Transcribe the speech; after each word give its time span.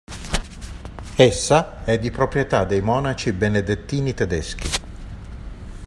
Essa 1.17 1.83
è 1.83 1.99
di 1.99 2.09
proprietà 2.09 2.65
dei 2.65 2.81
monaci 2.81 3.31
benedettini 3.33 4.15
tedeschi. 4.15 4.67